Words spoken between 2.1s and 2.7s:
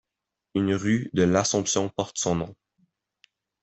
son nom.